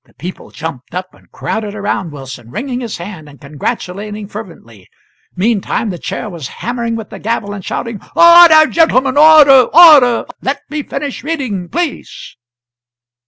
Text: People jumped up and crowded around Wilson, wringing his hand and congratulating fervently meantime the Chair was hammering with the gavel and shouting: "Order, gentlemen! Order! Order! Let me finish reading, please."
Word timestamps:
People 0.17 0.49
jumped 0.49 0.95
up 0.95 1.13
and 1.13 1.31
crowded 1.31 1.75
around 1.75 2.11
Wilson, 2.11 2.49
wringing 2.49 2.79
his 2.79 2.97
hand 2.97 3.29
and 3.29 3.39
congratulating 3.39 4.27
fervently 4.27 4.87
meantime 5.35 5.91
the 5.91 5.99
Chair 5.99 6.27
was 6.27 6.47
hammering 6.47 6.95
with 6.95 7.11
the 7.11 7.19
gavel 7.19 7.53
and 7.53 7.63
shouting: 7.63 8.01
"Order, 8.15 8.65
gentlemen! 8.65 9.15
Order! 9.15 9.67
Order! 9.71 10.25
Let 10.41 10.63
me 10.71 10.81
finish 10.81 11.23
reading, 11.23 11.69
please." 11.69 12.35